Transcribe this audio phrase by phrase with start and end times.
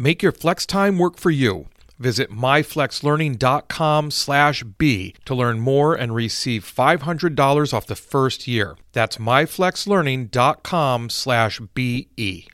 [0.00, 1.66] Make your flex time work for you.
[1.98, 8.78] Visit myflexlearning.com slash B to learn more and receive $500 off the first year.
[8.92, 12.48] That's myflexlearning.com slash BE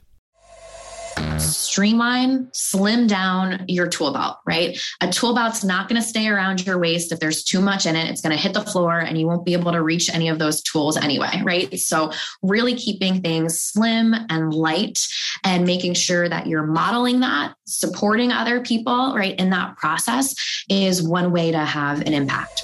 [1.39, 4.79] streamline, slim down your tool belt, right?
[5.01, 7.11] A tool belt's not going to stay around your waist.
[7.11, 9.45] If there's too much in it, it's going to hit the floor and you won't
[9.45, 11.77] be able to reach any of those tools anyway, right?
[11.79, 12.11] So,
[12.41, 14.99] really keeping things slim and light
[15.43, 20.35] and making sure that you're modeling that, supporting other people, right, in that process
[20.69, 22.63] is one way to have an impact.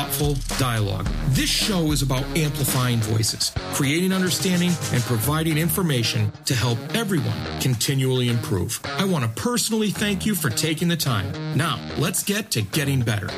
[0.01, 1.07] thoughtful dialogue.
[1.29, 8.27] This show is about amplifying voices, creating understanding, and providing information to help everyone continually
[8.27, 8.79] improve.
[8.85, 11.31] I want to personally thank you for taking the time.
[11.55, 13.29] Now, let's get to getting better.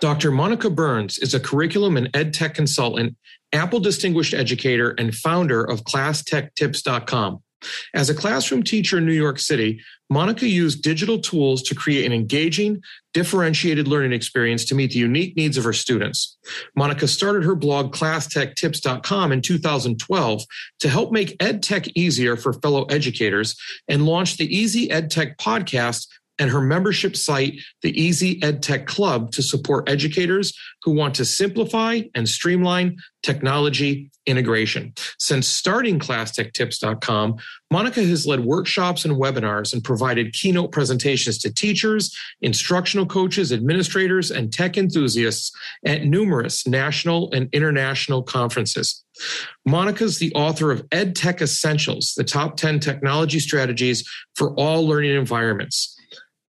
[0.00, 0.30] Dr.
[0.30, 3.14] Monica Burns is a curriculum and ed tech consultant,
[3.52, 7.42] Apple Distinguished Educator, and founder of ClassTechTips.com.
[7.94, 12.12] As a classroom teacher in New York City, Monica used digital tools to create an
[12.12, 12.82] engaging,
[13.14, 16.36] differentiated learning experience to meet the unique needs of her students.
[16.76, 20.42] Monica started her blog classtechtips.com in 2012
[20.80, 23.56] to help make EdTech easier for fellow educators
[23.88, 26.08] and launched the Easy EdTech podcast
[26.42, 32.00] and her membership site, the Easy EdTech Club, to support educators who want to simplify
[32.16, 34.92] and streamline technology integration.
[35.20, 37.36] Since starting ClassTechTips.com,
[37.70, 44.32] Monica has led workshops and webinars and provided keynote presentations to teachers, instructional coaches, administrators,
[44.32, 45.52] and tech enthusiasts
[45.86, 49.04] at numerous national and international conferences.
[49.64, 55.14] Monica is the author of EdTech Essentials, the top 10 technology strategies for all learning
[55.14, 55.96] environments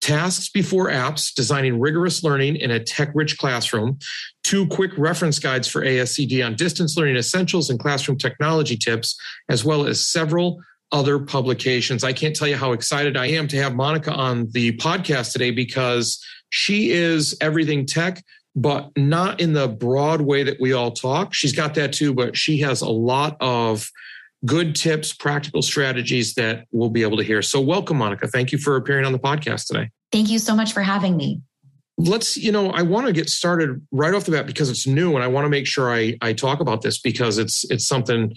[0.02, 3.98] tasks before apps, designing rigorous learning in a tech rich classroom,
[4.42, 9.18] two quick reference guides for ASCD on distance learning essentials and classroom technology tips,
[9.48, 12.04] as well as several other publications.
[12.04, 15.50] I can't tell you how excited I am to have Monica on the podcast today
[15.50, 18.22] because she is everything tech,
[18.54, 21.32] but not in the broad way that we all talk.
[21.32, 23.88] She's got that too, but she has a lot of
[24.44, 27.42] good tips, practical strategies that we'll be able to hear.
[27.42, 28.28] So, welcome, Monica.
[28.28, 29.90] Thank you for appearing on the podcast today.
[30.10, 31.40] Thank you so much for having me.
[31.98, 35.14] Let's, you know, I want to get started right off the bat because it's new,
[35.14, 38.32] and I want to make sure I I talk about this because it's it's something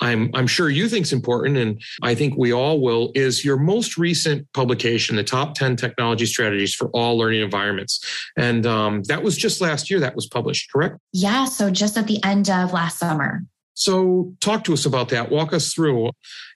[0.00, 3.12] I'm I'm sure you think's important, and I think we all will.
[3.14, 8.00] Is your most recent publication, the top ten technology strategies for all learning environments,
[8.36, 10.98] and um, that was just last year that was published, correct?
[11.12, 13.42] Yeah, so just at the end of last summer.
[13.80, 15.30] So, talk to us about that.
[15.30, 16.10] Walk us through.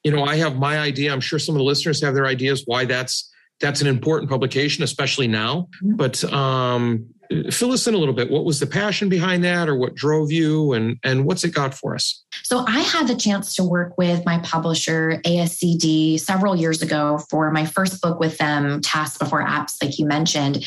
[0.04, 1.10] You know, I have my idea.
[1.10, 4.84] I'm sure some of the listeners have their ideas why that's that's an important publication,
[4.84, 5.68] especially now.
[5.82, 5.96] Mm-hmm.
[5.96, 7.06] But um,
[7.50, 8.30] fill us in a little bit.
[8.30, 11.74] What was the passion behind that, or what drove you, and and what's it got
[11.74, 12.24] for us?
[12.42, 17.50] So I had the chance to work with my publisher, ASCD, several years ago for
[17.50, 20.64] my first book with them, Tasks Before Apps, like you mentioned.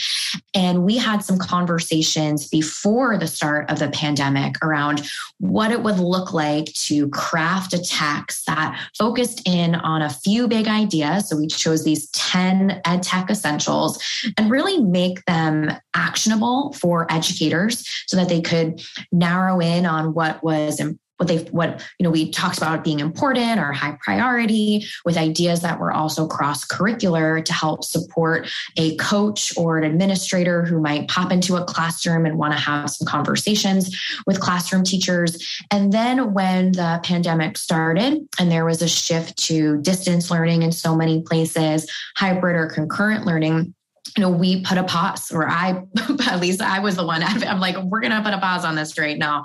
[0.54, 5.08] And we had some conversations before the start of the pandemic around
[5.40, 10.48] what it would look like to craft a text that focused in on a few
[10.48, 11.30] big ideas.
[11.30, 14.02] So we chose these 10 ed tech essentials
[14.38, 20.44] and really make them actionable for educators so that they could narrow in on what
[20.44, 20.80] was
[21.18, 25.62] what they what you know we talked about being important or high priority with ideas
[25.62, 28.48] that were also cross curricular to help support
[28.78, 32.90] a coach or an administrator who might pop into a classroom and want to have
[32.90, 33.96] some conversations
[34.26, 35.64] with classroom teachers.
[35.72, 40.72] And then when the pandemic started and there was a shift to distance learning in
[40.72, 43.74] so many places hybrid or concurrent learning
[44.16, 45.84] you know, we put a pause, or I,
[46.28, 47.24] at least I was the one.
[47.24, 49.44] I'm like, we're going to put a pause on this right now.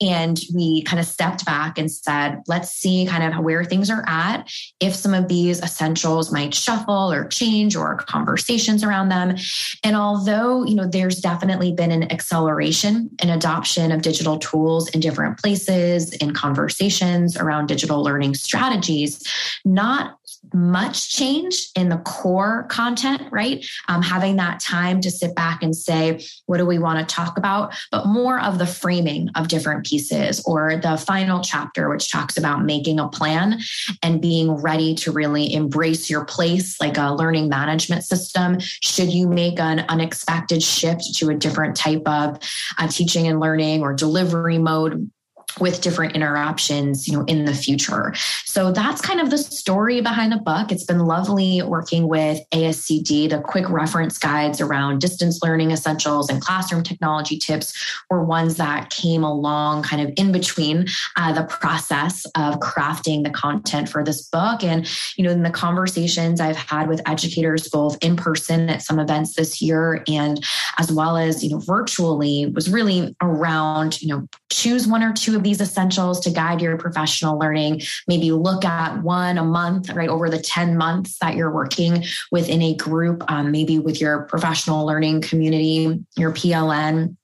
[0.00, 4.04] And we kind of stepped back and said, let's see kind of where things are
[4.06, 9.36] at, if some of these essentials might shuffle or change or conversations around them.
[9.84, 15.00] And although, you know, there's definitely been an acceleration in adoption of digital tools in
[15.00, 19.22] different places, in conversations around digital learning strategies,
[19.64, 20.19] not
[20.52, 23.64] much change in the core content, right?
[23.88, 27.38] Um, having that time to sit back and say, what do we want to talk
[27.38, 27.74] about?
[27.90, 32.64] But more of the framing of different pieces or the final chapter, which talks about
[32.64, 33.60] making a plan
[34.02, 38.58] and being ready to really embrace your place like a learning management system.
[38.60, 42.38] Should you make an unexpected shift to a different type of
[42.78, 45.10] uh, teaching and learning or delivery mode?
[45.58, 48.12] With different interruptions you know in the future.
[48.44, 50.70] So that's kind of the story behind the book.
[50.72, 56.40] It's been lovely working with ascd the quick reference guides around distance learning essentials and
[56.40, 57.72] classroom technology tips
[58.10, 60.86] were ones that came along kind of in between
[61.16, 64.62] uh, the process of crafting the content for this book.
[64.62, 64.86] And
[65.16, 69.34] you know in the conversations i've had with educators both in person at some events
[69.34, 70.44] this year and
[70.78, 75.36] as well as you know virtually was really around you know choose one or two
[75.42, 77.82] these essentials to guide your professional learning.
[78.06, 82.62] Maybe look at one a month, right, over the 10 months that you're working within
[82.62, 87.16] a group, um, maybe with your professional learning community, your PLN.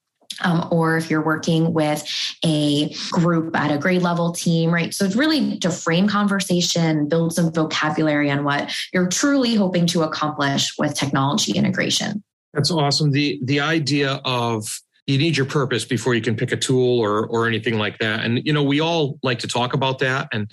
[0.43, 2.07] Um, or if you're working with
[2.45, 4.93] a group at a grade level team, right?
[4.93, 10.03] So it's really to frame conversation, build some vocabulary on what you're truly hoping to
[10.03, 12.23] accomplish with technology integration.
[12.53, 13.13] That's awesome.
[13.13, 14.67] The the idea of
[15.07, 18.25] you need your purpose before you can pick a tool or or anything like that.
[18.25, 20.51] And you know, we all like to talk about that, and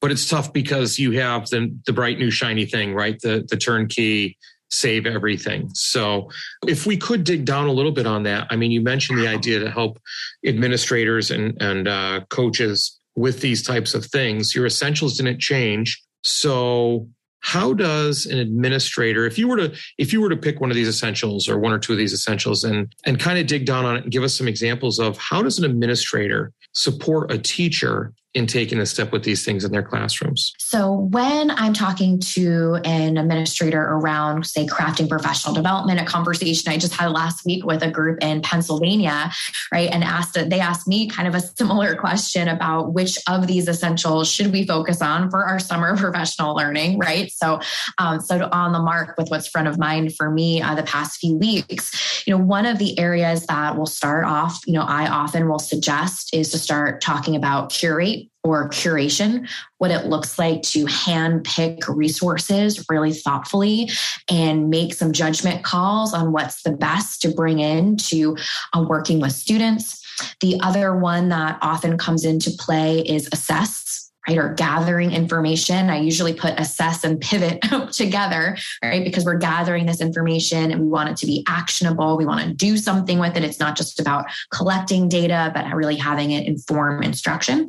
[0.00, 3.18] but it's tough because you have the the bright new shiny thing, right?
[3.20, 4.36] The the turnkey
[4.70, 5.70] save everything.
[5.74, 6.30] So
[6.66, 9.28] if we could dig down a little bit on that, I mean, you mentioned the
[9.28, 9.98] idea to help
[10.44, 14.54] administrators and and uh, coaches with these types of things.
[14.54, 17.08] Your essentials didn't change, so
[17.42, 20.76] how does an administrator if you were to if you were to pick one of
[20.76, 23.84] these essentials or one or two of these essentials and and kind of dig down
[23.84, 28.14] on it and give us some examples of how does an administrator support a teacher
[28.34, 30.54] in taking a step with these things in their classrooms?
[30.58, 36.78] So, when I'm talking to an administrator around, say, crafting professional development, a conversation I
[36.78, 39.30] just had last week with a group in Pennsylvania,
[39.72, 43.68] right, and asked they asked me kind of a similar question about which of these
[43.68, 47.30] essentials should we focus on for our summer professional learning, right?
[47.30, 47.60] So,
[47.98, 51.20] um, so on the mark with what's front of mind for me uh, the past
[51.20, 55.08] few weeks, you know, one of the areas that will start off, you know, I
[55.08, 59.48] often will suggest is to start talking about curate or curation,
[59.78, 63.90] what it looks like to hand pick resources really thoughtfully
[64.28, 68.36] and make some judgment calls on what's the best to bring in to
[68.72, 70.02] uh, working with students.
[70.40, 74.38] The other one that often comes into play is assess right?
[74.38, 75.90] Or gathering information.
[75.90, 79.04] I usually put assess and pivot together, right?
[79.04, 82.16] Because we're gathering this information and we want it to be actionable.
[82.16, 83.44] We want to do something with it.
[83.44, 87.66] It's not just about collecting data, but really having it inform instruction.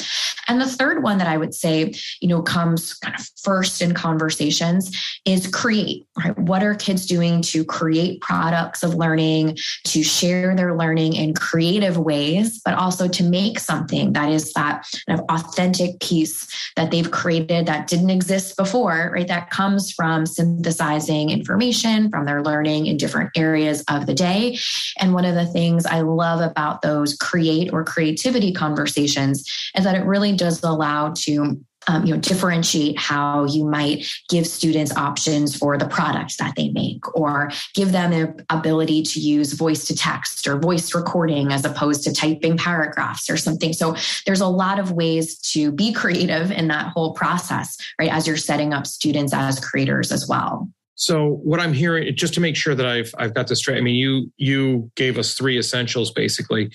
[0.47, 3.93] And the third one that I would say, you know, comes kind of first in
[3.93, 4.91] conversations
[5.25, 6.37] is create, right?
[6.37, 11.97] What are kids doing to create products of learning, to share their learning in creative
[11.97, 16.42] ways, but also to make something that is that kind of authentic piece
[16.75, 19.27] that they've created that didn't exist before, right?
[19.27, 24.57] That comes from synthesizing information from their learning in different areas of the day.
[24.99, 29.95] And one of the things I love about those create or creativity conversations is that
[29.95, 35.55] it really does allow to um, you know differentiate how you might give students options
[35.55, 39.95] for the products that they make or give them the ability to use voice to
[39.95, 43.73] text or voice recording as opposed to typing paragraphs or something.
[43.73, 48.27] So there's a lot of ways to be creative in that whole process right as
[48.27, 50.69] you're setting up students as creators as well.
[50.95, 53.81] So what I'm hearing, just to make sure that I've I've got this straight, I
[53.81, 56.71] mean, you you gave us three essentials basically,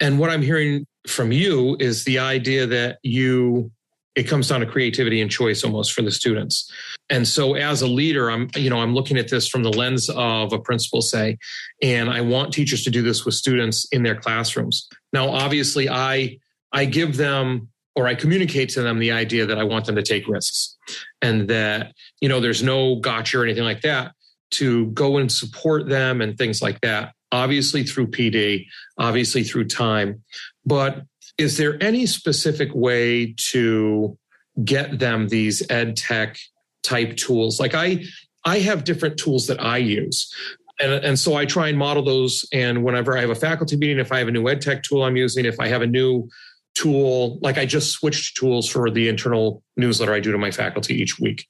[0.00, 3.70] and what I'm hearing from you is the idea that you
[4.14, 6.70] it comes down to creativity and choice almost for the students.
[7.10, 10.08] And so as a leader i'm you know i'm looking at this from the lens
[10.08, 11.38] of a principal say
[11.82, 14.88] and i want teachers to do this with students in their classrooms.
[15.12, 16.38] Now obviously i
[16.72, 20.02] i give them or i communicate to them the idea that i want them to
[20.02, 20.76] take risks
[21.20, 24.12] and that you know there's no gotcha or anything like that
[24.52, 28.66] to go and support them and things like that obviously through pd
[28.98, 30.22] obviously through time.
[30.64, 31.02] But
[31.38, 34.16] is there any specific way to
[34.64, 36.38] get them these ed tech
[36.82, 37.58] type tools?
[37.58, 38.04] Like I,
[38.44, 40.32] I have different tools that I use.
[40.80, 42.44] And, and so I try and model those.
[42.52, 45.02] And whenever I have a faculty meeting, if I have a new ed tech tool
[45.02, 46.28] I'm using, if I have a new
[46.74, 50.94] tool, like I just switched tools for the internal newsletter I do to my faculty
[51.00, 51.46] each week.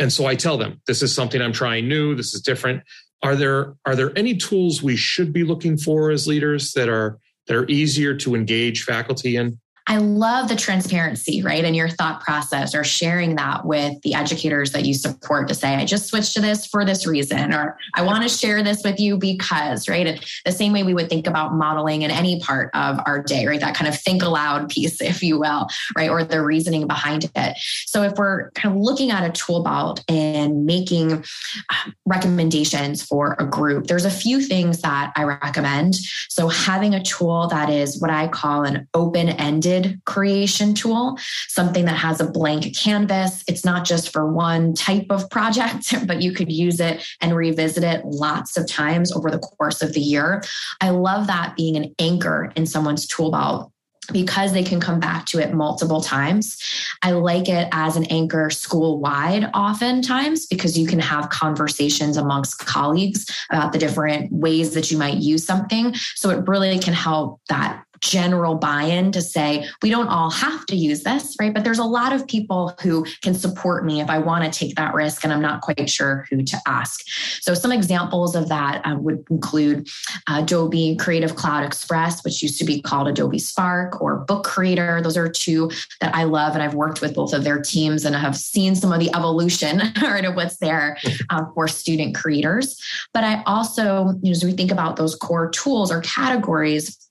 [0.00, 2.82] And so I tell them, this is something I'm trying new, this is different.
[3.22, 7.18] Are there are there any tools we should be looking for as leaders that are
[7.46, 9.58] that are easier to engage faculty in?
[9.88, 11.64] I love the transparency, right?
[11.64, 15.76] And your thought process or sharing that with the educators that you support to say,
[15.76, 18.98] I just switched to this for this reason, or I want to share this with
[18.98, 20.06] you because, right?
[20.06, 23.46] And the same way we would think about modeling in any part of our day,
[23.46, 23.60] right?
[23.60, 26.10] That kind of think aloud piece, if you will, right?
[26.10, 27.56] Or the reasoning behind it.
[27.86, 33.36] So if we're kind of looking at a tool belt and making um, recommendations for
[33.38, 35.94] a group, there's a few things that I recommend.
[36.28, 41.18] So having a tool that is what I call an open ended creation tool,
[41.48, 43.44] something that has a blank canvas.
[43.48, 47.84] It's not just for one type of project, but you could use it and revisit
[47.84, 50.42] it lots of times over the course of the year.
[50.80, 53.72] I love that being an anchor in someone's tool belt
[54.12, 56.58] because they can come back to it multiple times.
[57.02, 62.58] I like it as an anchor school wide, oftentimes, because you can have conversations amongst
[62.66, 65.94] colleagues about the different ways that you might use something.
[66.14, 70.76] So it really can help that general buy-in to say we don't all have to
[70.76, 71.52] use this right?
[71.52, 74.74] But there's a lot of people who can support me if i want to take
[74.76, 77.00] that risk and i'm not quite sure who to ask.
[77.40, 79.88] So some examples of that uh, would include
[80.28, 85.00] adobe creative cloud express which used to be called adobe spark or book creator.
[85.02, 88.14] Those are two that i love and i've worked with both of their teams and
[88.14, 90.98] have seen some of the evolution right, of what's there
[91.30, 92.80] um, for student creators.
[93.12, 97.05] But i also you know, as we think about those core tools or categories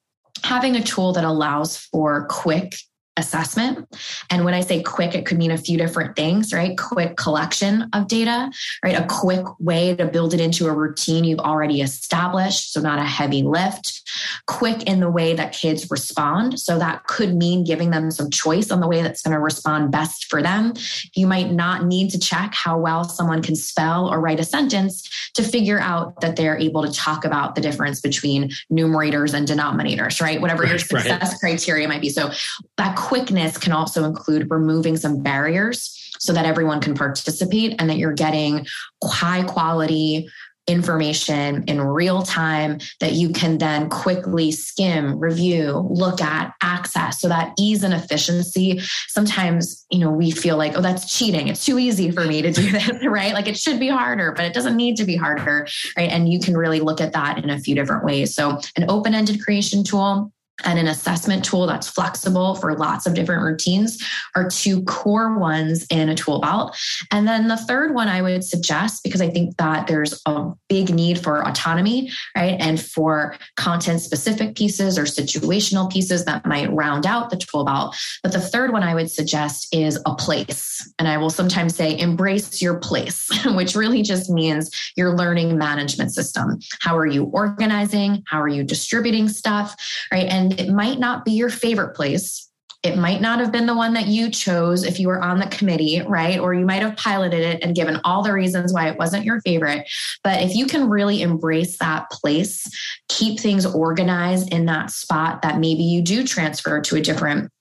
[0.46, 2.76] having a tool that allows for quick
[3.18, 3.88] assessment.
[4.30, 6.78] And when I say quick, it could mean a few different things, right?
[6.78, 8.52] Quick collection of data,
[8.84, 8.96] right?
[8.96, 12.74] A quick way to build it into a routine you've already established.
[12.74, 14.02] So not a heavy lift.
[14.48, 16.60] Quick in the way that kids respond.
[16.60, 19.92] So that could mean giving them some choice on the way that's going to respond
[19.92, 20.74] best for them.
[21.14, 25.32] You might not need to check how well someone can spell or write a sentence
[25.36, 30.22] to figure out that they're able to talk about the difference between numerators and denominators,
[30.22, 30.42] right?
[30.42, 31.40] Whatever right, your success right.
[31.40, 32.10] criteria might be.
[32.10, 32.32] So
[32.78, 37.98] that quickness can also include removing some barriers so that everyone can participate and that
[37.98, 38.66] you're getting
[39.04, 40.28] high quality
[40.68, 47.22] information in real time that you can then quickly skim, review, look at, access.
[47.22, 48.80] So that ease and efficiency.
[49.08, 51.48] Sometimes, you know, we feel like, oh, that's cheating.
[51.48, 53.34] It's too easy for me to do this, right?
[53.34, 56.10] Like it should be harder, but it doesn't need to be harder, right?
[56.10, 58.34] And you can really look at that in a few different ways.
[58.34, 60.32] So an open-ended creation tool
[60.64, 64.02] and an assessment tool that's flexible for lots of different routines
[64.36, 66.78] are two core ones in a tool belt.
[67.12, 70.94] And then the third one I would suggest, because I think that there's a big
[70.94, 72.56] need for autonomy, right?
[72.60, 77.96] And for content specific pieces or situational pieces that might round out the tool belt.
[78.24, 80.92] But the third one I would suggest is a place.
[81.00, 86.14] And I will sometimes say embrace your place, which really just means your learning management
[86.14, 86.60] system.
[86.80, 88.24] How are you organizing?
[88.28, 89.76] How are you distributing stuff,
[90.12, 90.26] right?
[90.26, 92.50] And and it might not be your favorite place.
[92.84, 95.48] It might not have been the one that you chose if you were on the
[95.48, 96.38] committee, right?
[96.38, 99.42] Or you might have piloted it and given all the reasons why it wasn't your
[99.42, 99.88] favorite.
[100.24, 102.64] But if you can really embrace that place,
[103.10, 107.52] keep things organized in that spot that maybe you do transfer to a different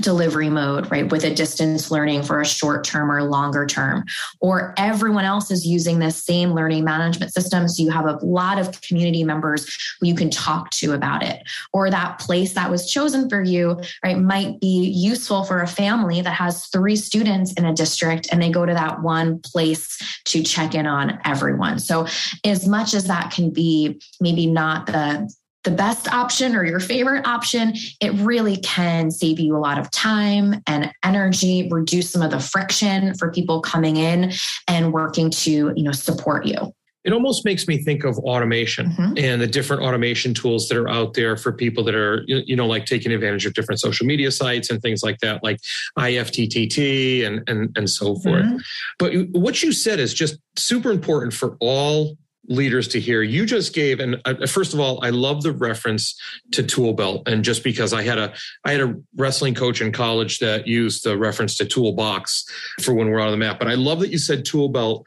[0.00, 4.04] delivery mode, right, with a distance learning for a short term or longer term,
[4.40, 7.68] or everyone else is using the same learning management system.
[7.68, 9.66] So you have a lot of community members
[10.00, 13.80] who you can talk to about it, or that place that was chosen for you,
[14.04, 18.40] right, might be useful for a family that has three students in a district and
[18.42, 21.78] they go to that one place to check in on everyone.
[21.78, 22.06] So,
[22.44, 25.30] as much as that can be maybe not the
[25.64, 29.90] the best option or your favorite option, it really can save you a lot of
[29.90, 34.32] time and energy, reduce some of the friction for people coming in
[34.68, 36.72] and working to, you know, support you.
[37.02, 39.14] It almost makes me think of automation mm-hmm.
[39.16, 42.66] and the different automation tools that are out there for people that are, you know,
[42.66, 45.58] like taking advantage of different social media sites and things like that, like
[45.98, 48.44] IFTTT and and and so forth.
[48.44, 48.58] Mm-hmm.
[48.98, 52.18] But what you said is just super important for all
[52.50, 53.22] leaders to hear.
[53.22, 56.20] You just gave, and uh, first of all, I love the reference
[56.52, 59.92] to tool belt, and just because I had a I had a wrestling coach in
[59.92, 62.44] college that used the reference to toolbox
[62.82, 63.58] for when we're on the map.
[63.58, 65.06] But I love that you said tool belt,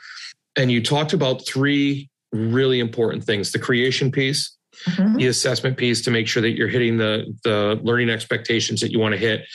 [0.55, 4.57] and you talked about three really important things: the creation piece.
[4.87, 5.17] Mm-hmm.
[5.17, 8.99] The assessment piece to make sure that you're hitting the the learning expectations that you
[8.99, 9.45] want to hit,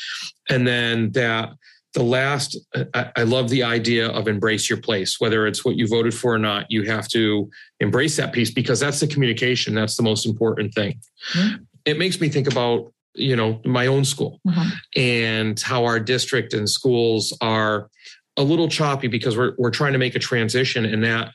[0.48, 1.50] and then that
[1.98, 2.56] the last,
[2.94, 6.32] I, I, love the idea of embrace your place, whether it's what you voted for
[6.32, 6.70] or not.
[6.70, 7.50] You have to
[7.80, 9.74] embrace that piece because that's the communication.
[9.74, 11.00] That's the most important thing.
[11.34, 11.62] Mm-hmm.
[11.86, 14.68] It makes me think about, you know, my own school mm-hmm.
[14.94, 17.90] and how our district and schools are
[18.36, 21.32] a little choppy because we're, we're trying to make a transition and that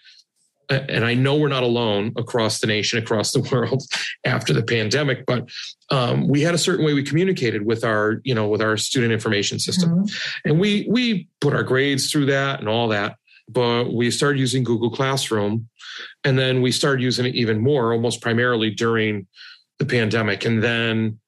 [0.73, 3.83] and I know we're not alone across the nation, across the world
[4.25, 5.49] after the pandemic, but
[5.89, 9.13] um, we had a certain way we communicated with our, you know, with our student
[9.13, 10.49] information system, mm-hmm.
[10.49, 13.17] and we we put our grades through that and all that.
[13.49, 15.69] But we started using Google Classroom,
[16.23, 19.27] and then we started using it even more, almost primarily during
[19.79, 21.19] the pandemic, and then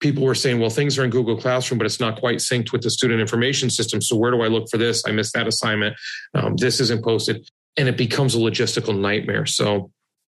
[0.00, 2.82] people were saying, well, things are in Google Classroom, but it's not quite synced with
[2.82, 4.00] the student information system.
[4.00, 5.04] So where do I look for this?
[5.06, 5.94] I missed that assignment.
[6.34, 7.46] Um, this isn't posted
[7.80, 9.46] and it becomes a logistical nightmare.
[9.46, 9.90] So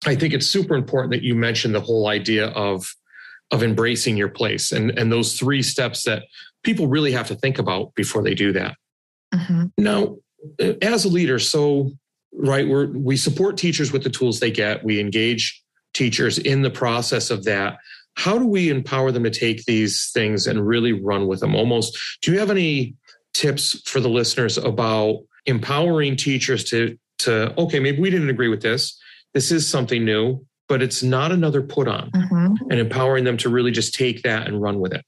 [0.06, 2.88] I think it's super important that you mentioned the whole idea of
[3.52, 6.24] of embracing your place and and those three steps that
[6.64, 8.76] people really have to think about before they do that.
[9.36, 9.66] Mm-hmm.
[9.78, 10.16] Now,
[10.82, 11.92] as a leader, so
[12.32, 14.84] right, we we support teachers with the tools they get.
[14.86, 15.62] We engage
[15.94, 17.78] teachers in the process of that.
[18.16, 21.56] How do we empower them to take these things and really run with them?
[21.56, 22.96] Almost, do you have any
[23.34, 28.62] tips for the listeners about empowering teachers to to okay maybe we didn't agree with
[28.62, 29.00] this
[29.34, 32.56] this is something new but it's not another put on mm-hmm.
[32.70, 35.04] and empowering them to really just take that and run with it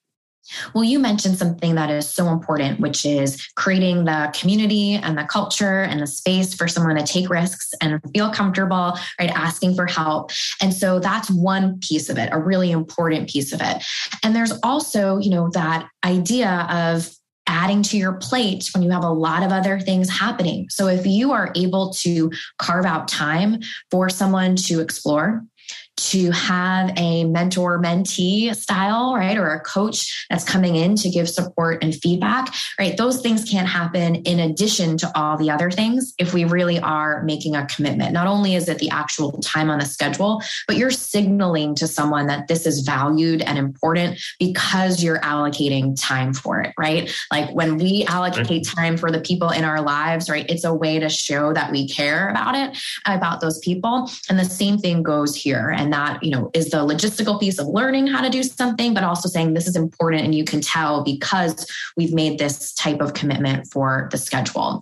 [0.73, 5.23] well, you mentioned something that is so important, which is creating the community and the
[5.23, 9.31] culture and the space for someone to take risks and feel comfortable, right?
[9.31, 10.31] Asking for help.
[10.61, 13.83] And so that's one piece of it, a really important piece of it.
[14.21, 17.09] And there's also, you know, that idea of
[17.47, 20.67] adding to your plate when you have a lot of other things happening.
[20.69, 23.59] So if you are able to carve out time
[23.91, 25.43] for someone to explore,
[25.97, 29.37] to have a mentor mentee style, right?
[29.37, 32.97] Or a coach that's coming in to give support and feedback, right?
[32.97, 37.23] Those things can't happen in addition to all the other things if we really are
[37.23, 38.13] making a commitment.
[38.13, 42.27] Not only is it the actual time on the schedule, but you're signaling to someone
[42.27, 47.13] that this is valued and important because you're allocating time for it, right?
[47.31, 48.79] Like when we allocate mm-hmm.
[48.79, 50.45] time for the people in our lives, right?
[50.49, 54.09] It's a way to show that we care about it, about those people.
[54.29, 55.69] And the same thing goes here.
[55.69, 59.03] And that, you know, is the logistical piece of learning how to do something, but
[59.03, 63.13] also saying this is important and you can tell because we've made this type of
[63.13, 64.81] commitment for the schedule.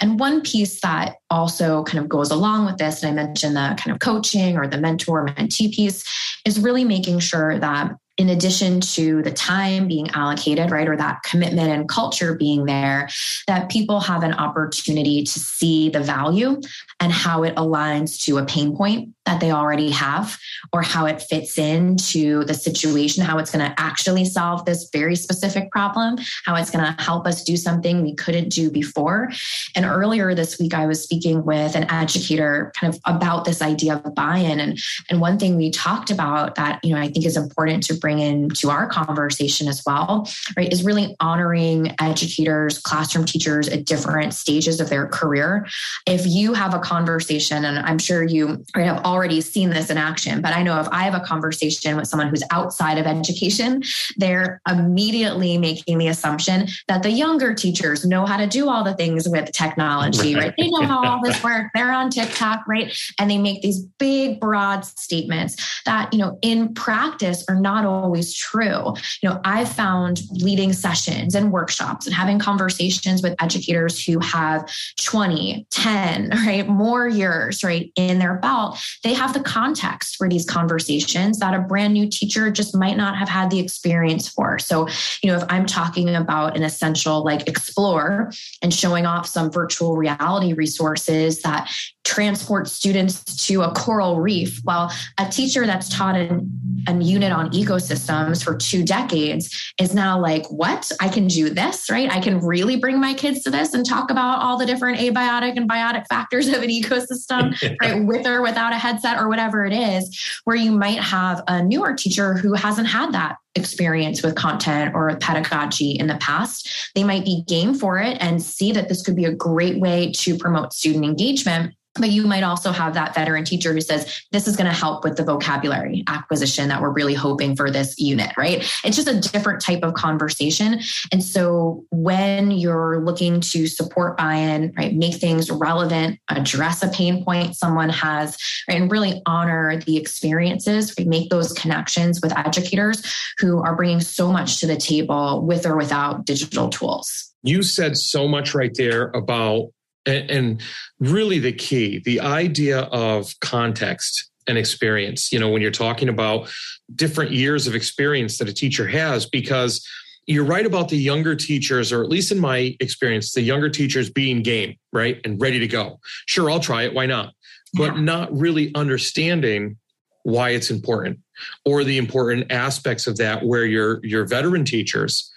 [0.00, 3.76] And one piece that also kind of goes along with this, and I mentioned the
[3.78, 6.04] kind of coaching or the mentor mentee piece,
[6.44, 11.22] is really making sure that in addition to the time being allocated, right, or that
[11.24, 13.08] commitment and culture being there,
[13.48, 16.60] that people have an opportunity to see the value
[17.00, 20.38] and how it aligns to a pain point that they already have
[20.72, 25.16] or how it fits into the situation, how it's going to actually solve this very
[25.16, 29.30] specific problem, how it's going to help us do something we couldn't do before.
[29.74, 33.94] And earlier this week, I was speaking with an educator kind of about this idea
[34.04, 34.60] of buy-in.
[34.60, 37.94] And, and one thing we talked about that, you know, I think is important to
[37.94, 44.34] bring into our conversation as well, right, is really honoring educators, classroom teachers at different
[44.34, 45.66] stages of their career.
[46.06, 49.96] If you have a conversation, and I'm sure you right, have already seen this in
[49.96, 53.82] action, but I know if I have a conversation with someone who's outside of education,
[54.16, 58.94] they're immediately making the assumption that the younger teachers know how to do all the
[58.94, 60.44] things with technology, right?
[60.44, 60.54] right?
[60.58, 61.70] They know how all this works.
[61.74, 62.96] They're on TikTok, right?
[63.18, 68.34] And they make these big, broad statements that, you know, in practice are not always
[68.34, 68.94] true.
[69.22, 74.68] You know, I've found leading sessions and workshops and having conversations with educators who have
[75.00, 80.46] 20, 10, right, more years, right, in their belt they have the context for these
[80.46, 84.58] conversations that a brand new teacher just might not have had the experience for.
[84.58, 84.88] So,
[85.22, 89.94] you know, if I'm talking about an essential like explore and showing off some virtual
[89.96, 91.70] reality resources that
[92.04, 94.60] transport students to a coral reef.
[94.64, 96.50] Well, a teacher that's taught an,
[96.86, 100.90] a unit on ecosystems for two decades is now like, what?
[101.00, 102.10] I can do this, right?
[102.10, 105.56] I can really bring my kids to this and talk about all the different abiotic
[105.56, 108.04] and biotic factors of an ecosystem, right?
[108.04, 111.94] With or without a headset or whatever it is, where you might have a newer
[111.94, 116.90] teacher who hasn't had that experience with content or pedagogy in the past.
[116.94, 120.10] They might be game for it and see that this could be a great way
[120.16, 124.48] to promote student engagement but you might also have that veteran teacher who says, This
[124.48, 128.32] is going to help with the vocabulary acquisition that we're really hoping for this unit,
[128.36, 128.62] right?
[128.84, 130.80] It's just a different type of conversation.
[131.12, 136.88] And so when you're looking to support buy in, right, make things relevant, address a
[136.88, 138.36] pain point someone has,
[138.68, 143.02] right, and really honor the experiences, we make those connections with educators
[143.38, 147.30] who are bringing so much to the table with or without digital tools.
[147.42, 149.73] You said so much right there about,
[150.06, 150.62] and, and
[150.98, 155.32] really the key, the idea of context and experience.
[155.32, 156.50] You know, when you're talking about
[156.94, 159.86] different years of experience that a teacher has, because
[160.26, 164.10] you're right about the younger teachers, or at least in my experience, the younger teachers
[164.10, 165.20] being game, right?
[165.24, 166.00] And ready to go.
[166.26, 166.94] Sure, I'll try it.
[166.94, 167.34] Why not?
[167.74, 167.88] Yeah.
[167.88, 169.76] But not really understanding
[170.22, 171.18] why it's important
[171.64, 175.30] or the important aspects of that where your your veteran teachers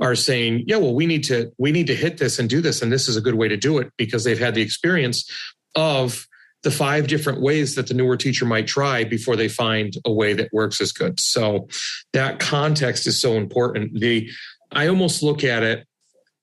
[0.00, 2.82] are saying yeah well we need to we need to hit this and do this
[2.82, 5.30] and this is a good way to do it because they've had the experience
[5.74, 6.26] of
[6.64, 10.32] the five different ways that the newer teacher might try before they find a way
[10.32, 11.20] that works as good.
[11.20, 11.68] So
[12.12, 14.00] that context is so important.
[14.00, 14.28] The
[14.72, 15.86] I almost look at it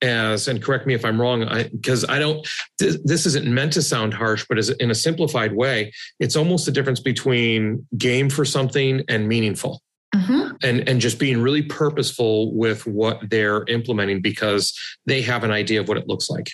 [0.02, 2.48] as, and correct me if I'm wrong, because I, I, don't.
[2.80, 6.72] This, this, isn't meant to sound harsh, but in a simplified way, it's almost the
[6.72, 9.82] difference between game for something and meaningful.
[10.13, 10.56] Mm-hmm.
[10.63, 15.80] And and just being really purposeful with what they're implementing because they have an idea
[15.80, 16.52] of what it looks like.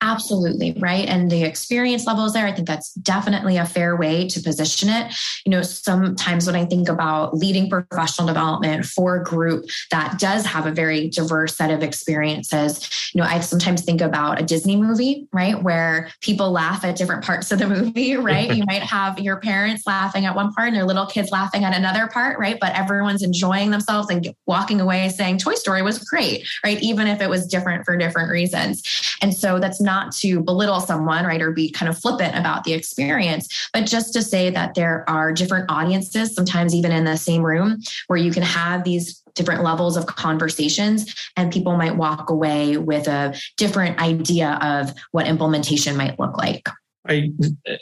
[0.00, 1.08] Absolutely, right?
[1.08, 5.12] And the experience levels there, I think that's definitely a fair way to position it.
[5.44, 10.46] You know, sometimes when I think about leading professional development for a group that does
[10.46, 14.76] have a very diverse set of experiences, you know, I sometimes think about a Disney
[14.76, 15.60] movie, right?
[15.60, 18.54] Where people laugh at different parts of the movie, right?
[18.54, 21.76] you might have your parents laughing at one part and their little kids laughing at
[21.76, 22.58] another part, right?
[22.60, 26.80] But everyone's enjoying themselves and walking away saying Toy Story was great, right?
[26.80, 28.82] Even if it was different for different reasons.
[29.22, 32.74] And so that's not to belittle someone, right, or be kind of flippant about the
[32.74, 37.42] experience, but just to say that there are different audiences, sometimes even in the same
[37.42, 42.76] room, where you can have these different levels of conversations and people might walk away
[42.76, 46.68] with a different idea of what implementation might look like.
[47.08, 47.30] I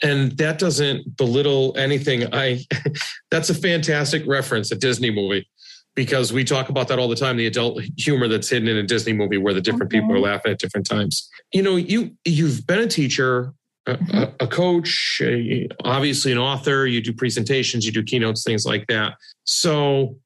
[0.03, 2.33] and that doesn't belittle anything.
[2.33, 2.65] I
[3.33, 5.49] that's a fantastic reference, a Disney movie
[5.97, 8.83] because we talk about that all the time the adult humor that's hidden in a
[8.85, 11.29] disney movie where the different people are laughing at different times.
[11.53, 13.53] You know you you've been a teacher
[13.87, 14.25] a, mm-hmm.
[14.41, 19.15] a, coach a, obviously an author you do presentations you do keynotes things like that.
[19.45, 20.17] So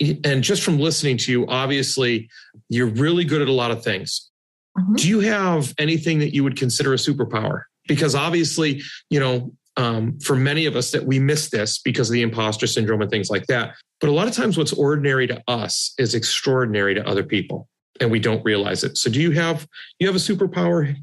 [0.00, 2.30] and just from listening to you obviously
[2.68, 4.30] you're really good at a lot of things.
[4.78, 4.94] Mm-hmm.
[4.94, 7.62] do you have anything that you would consider a superpower?
[7.88, 12.14] Because obviously you know um, for many of us that we miss this because of
[12.14, 13.76] the imposter syndrome and things like that.
[14.00, 17.68] But a lot of times, what's ordinary to us is extraordinary to other people,
[18.00, 18.98] and we don't realize it.
[18.98, 19.66] So, do you have
[20.00, 20.94] you have a superpower?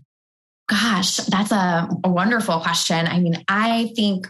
[0.68, 3.08] Gosh, that's a, a wonderful question.
[3.08, 4.28] I mean, I think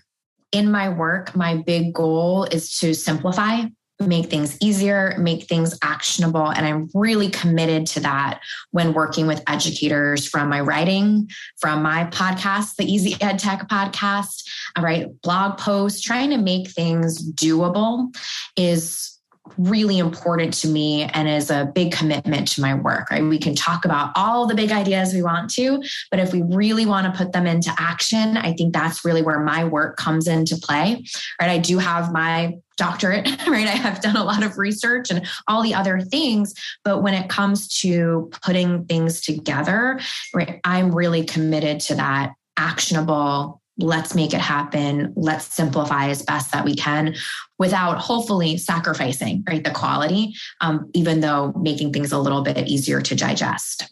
[0.51, 3.63] in my work, my big goal is to simplify
[3.99, 6.49] make things easier, make things actionable.
[6.49, 12.05] And I'm really committed to that when working with educators from my writing, from my
[12.05, 18.13] podcast, the Easy Ed Tech podcast, I write blog posts, trying to make things doable
[18.58, 19.12] is
[19.58, 23.23] really important to me and is a big commitment to my work right?
[23.23, 26.88] We can talk about all the big ideas we want to but if we really
[26.88, 30.58] want to put them into action i think that's really where my work comes into
[30.58, 31.05] play
[31.39, 31.51] right?
[31.51, 33.67] I do have my doctorate right?
[33.67, 37.29] I have done a lot of research and all the other things but when it
[37.29, 39.99] comes to putting things together
[40.33, 46.51] right i'm really committed to that actionable let's make it happen let's simplify as best
[46.51, 47.15] that we can
[47.59, 53.01] without hopefully sacrificing right the quality um, even though making things a little bit easier
[53.01, 53.91] to digest.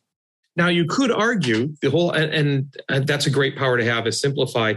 [0.55, 4.19] Now you could argue the whole and, and that's a great power to have is
[4.19, 4.75] simplify.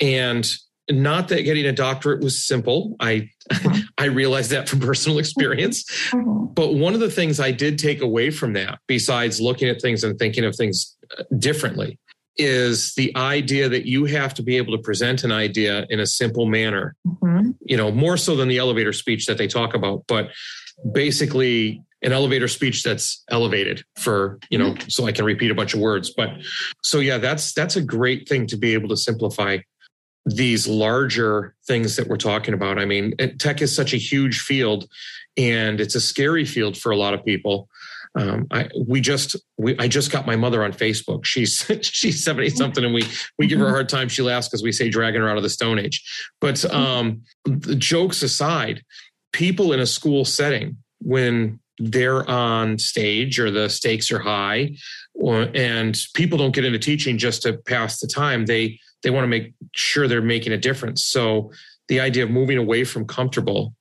[0.00, 0.48] And
[0.90, 3.80] not that getting a doctorate was simple i mm-hmm.
[3.98, 6.46] i realized that from personal experience mm-hmm.
[6.54, 10.04] but one of the things i did take away from that besides looking at things
[10.04, 11.98] and thinking of things uh, differently
[12.38, 16.06] is the idea that you have to be able to present an idea in a
[16.06, 17.50] simple manner mm-hmm.
[17.60, 20.30] you know more so than the elevator speech that they talk about but
[20.92, 24.88] basically an elevator speech that's elevated for you know mm-hmm.
[24.88, 26.30] so i can repeat a bunch of words but
[26.82, 29.56] so yeah that's that's a great thing to be able to simplify
[30.26, 34.88] these larger things that we're talking about i mean tech is such a huge field
[35.36, 37.68] and it's a scary field for a lot of people
[38.16, 41.24] um, I we just we I just got my mother on Facebook.
[41.24, 43.04] She's she's seventy something, and we
[43.38, 44.08] we give her a hard time.
[44.08, 46.02] She laughs because we say dragging her out of the Stone Age.
[46.40, 47.22] But um,
[47.76, 48.82] jokes aside,
[49.32, 54.76] people in a school setting when they're on stage or the stakes are high,
[55.14, 58.46] or, and people don't get into teaching just to pass the time.
[58.46, 61.04] They they want to make sure they're making a difference.
[61.04, 61.52] So
[61.86, 63.72] the idea of moving away from comfortable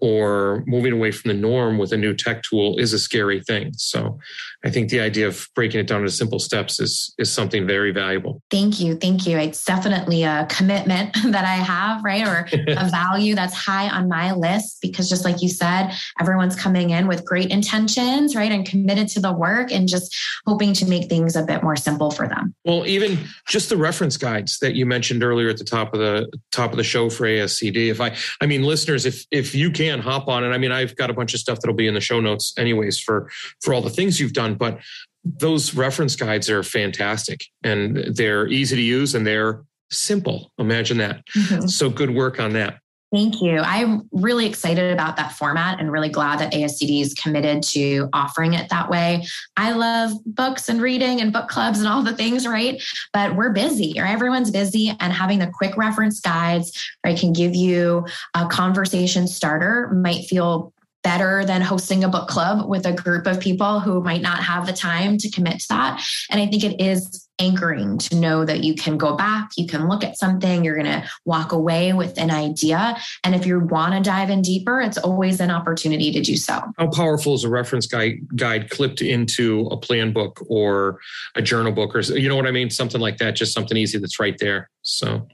[0.00, 3.72] or moving away from the norm with a new tech tool is a scary thing.
[3.76, 4.18] So
[4.64, 7.92] I think the idea of breaking it down into simple steps is is something very
[7.92, 8.42] valuable.
[8.50, 8.94] Thank you.
[8.94, 9.38] Thank you.
[9.38, 12.26] It's definitely a commitment that I have, right?
[12.26, 16.90] Or a value that's high on my list because just like you said, everyone's coming
[16.90, 18.52] in with great intentions, right?
[18.52, 22.10] And committed to the work and just hoping to make things a bit more simple
[22.10, 22.54] for them.
[22.64, 26.30] Well, even just the reference guides that you mentioned earlier at the top of the
[26.52, 27.88] top of the show for ASCD.
[27.88, 30.94] If I I mean listeners, if if you can hop on and I mean I've
[30.94, 33.28] got a bunch of stuff that'll be in the show notes anyways for
[33.62, 34.78] for all the things you've done, but
[35.24, 40.52] those reference guides are fantastic and they're easy to use and they're simple.
[40.58, 41.26] Imagine that.
[41.36, 41.66] Mm-hmm.
[41.66, 42.78] So good work on that.
[43.12, 43.58] Thank you.
[43.58, 48.54] I'm really excited about that format and really glad that ASCD is committed to offering
[48.54, 49.26] it that way.
[49.56, 52.80] I love books and reading and book clubs and all the things, right?
[53.12, 56.72] But we're busy, or everyone's busy, and having the quick reference guides,
[57.04, 62.68] right, can give you a conversation starter, might feel better than hosting a book club
[62.68, 66.02] with a group of people who might not have the time to commit to that.
[66.30, 69.88] And I think it is anchoring to know that you can go back, you can
[69.88, 72.96] look at something, you're going to walk away with an idea.
[73.24, 76.60] And if you want to dive in deeper, it's always an opportunity to do so.
[76.76, 81.00] How powerful is a reference guide, guide clipped into a plan book or
[81.34, 82.68] a journal book or you know what I mean?
[82.68, 84.68] Something like that, just something easy that's right there.
[84.82, 85.26] So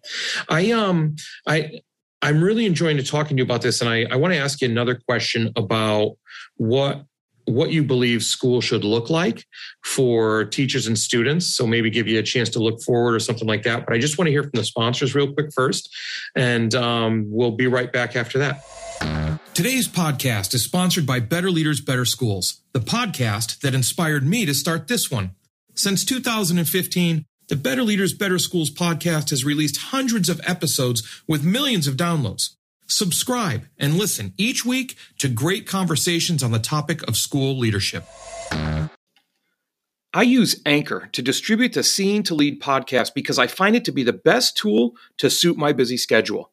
[0.49, 1.81] I um I
[2.27, 4.69] I'm really enjoying talking to you about this, and I, I want to ask you
[4.69, 6.17] another question about
[6.57, 7.05] what
[7.45, 9.45] what you believe school should look like
[9.85, 11.47] for teachers and students.
[11.47, 13.87] So maybe give you a chance to look forward or something like that.
[13.87, 15.95] But I just want to hear from the sponsors real quick first,
[16.35, 18.65] and um, we'll be right back after that.
[19.55, 24.53] Today's podcast is sponsored by Better Leaders, Better Schools, the podcast that inspired me to
[24.53, 25.37] start this one.
[25.77, 31.87] Since 2015, the Better Leaders, Better Schools podcast has released hundreds of episodes with millions
[31.87, 32.57] of downloads.
[32.89, 38.05] Subscribe and listen each week to great conversations on the topic of school leadership.
[40.13, 43.93] I use Anchor to distribute the Seeing to Lead podcast because I find it to
[43.93, 46.51] be the best tool to suit my busy schedule.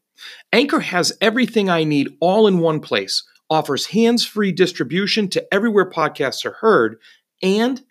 [0.51, 5.89] Anchor has everything I need all in one place, offers hands free distribution to everywhere
[5.89, 6.99] podcasts are heard,
[7.41, 7.81] and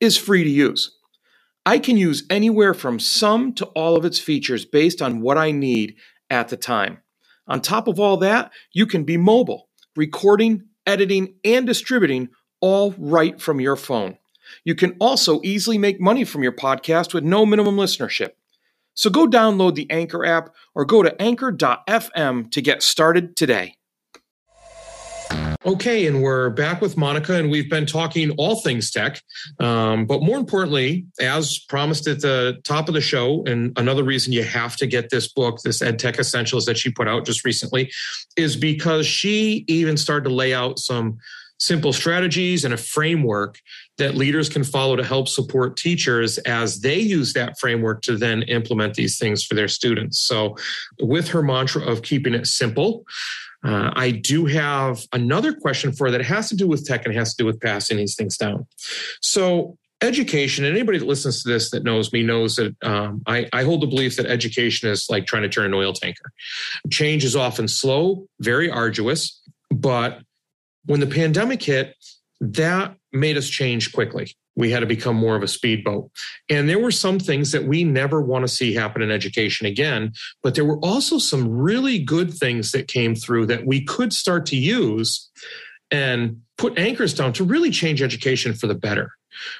[0.00, 0.95] is free to use.
[1.66, 5.50] I can use anywhere from some to all of its features based on what I
[5.50, 5.96] need
[6.30, 6.98] at the time.
[7.48, 12.28] On top of all that, you can be mobile, recording, editing, and distributing
[12.60, 14.16] all right from your phone.
[14.64, 18.30] You can also easily make money from your podcast with no minimum listenership.
[18.94, 23.76] So go download the Anchor app or go to anchor.fm to get started today.
[25.66, 29.20] Okay, and we're back with Monica, and we've been talking all things tech.
[29.58, 34.32] Um, but more importantly, as promised at the top of the show, and another reason
[34.32, 37.44] you have to get this book, this Ed Tech Essentials that she put out just
[37.44, 37.90] recently,
[38.36, 41.18] is because she even started to lay out some
[41.58, 43.58] simple strategies and a framework
[43.98, 48.42] that leaders can follow to help support teachers as they use that framework to then
[48.42, 50.20] implement these things for their students.
[50.20, 50.56] So,
[51.00, 53.04] with her mantra of keeping it simple,
[53.66, 56.20] uh, I do have another question for that.
[56.20, 58.66] It has to do with tech and has to do with passing these things down.
[59.20, 63.48] So, education, and anybody that listens to this that knows me knows that um, I,
[63.52, 66.30] I hold the belief that education is like trying to turn an oil tanker.
[66.92, 70.20] Change is often slow, very arduous, but
[70.84, 71.96] when the pandemic hit,
[72.40, 76.10] that made us change quickly we had to become more of a speedboat.
[76.48, 80.12] And there were some things that we never want to see happen in education again,
[80.42, 84.46] but there were also some really good things that came through that we could start
[84.46, 85.30] to use
[85.90, 89.12] and put anchors down to really change education for the better.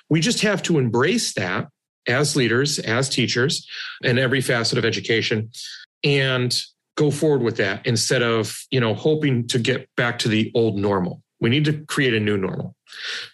[0.09, 1.69] We just have to embrace that
[2.09, 3.69] as leaders, as teachers,
[4.03, 5.51] in every facet of education
[6.03, 6.57] and
[6.97, 10.79] go forward with that instead of, you know, hoping to get back to the old
[10.79, 11.23] normal.
[11.41, 12.75] We need to create a new normal.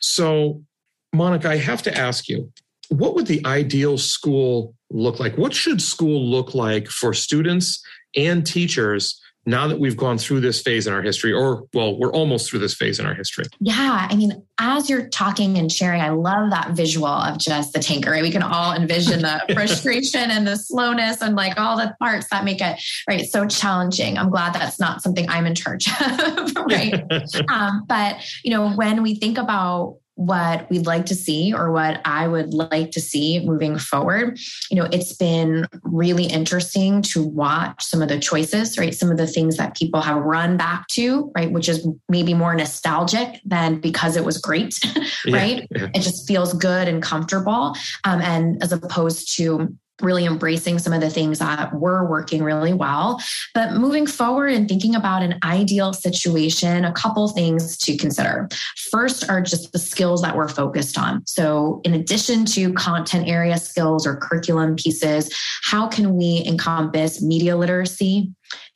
[0.01, 0.64] So
[1.12, 2.51] Monica, I have to ask you,
[2.88, 5.37] what would the ideal school look like?
[5.37, 7.83] What should school look like for students
[8.16, 12.12] and teachers now that we've gone through this phase in our history, or well, we're
[12.12, 13.44] almost through this phase in our history?
[13.59, 14.07] Yeah.
[14.09, 18.12] I mean, as you're talking and sharing, I love that visual of just the tanker,
[18.12, 18.22] right?
[18.22, 22.44] We can all envision the frustration and the slowness and like all the parts that
[22.44, 24.16] make it right so challenging.
[24.16, 27.03] I'm glad that's not something I'm in charge of, right?
[27.48, 32.01] um, but you know, when we think about what we'd like to see or what
[32.05, 34.38] I would like to see moving forward.
[34.70, 38.94] You know, it's been really interesting to watch some of the choices, right?
[38.94, 41.51] Some of the things that people have run back to, right?
[41.51, 44.79] Which is maybe more nostalgic than because it was great,
[45.31, 45.66] right?
[45.70, 45.88] Yeah, yeah.
[45.94, 47.75] It just feels good and comfortable.
[48.05, 52.72] Um, and as opposed to really embracing some of the things that were working really
[52.72, 53.20] well.
[53.54, 58.48] But moving forward and thinking about an ideal situation, a couple things to consider.
[58.90, 61.26] First are just the skills that we're focused on.
[61.26, 65.30] So, in addition to content area skills or curriculum pieces,
[65.64, 68.32] how can we encompass media literacy?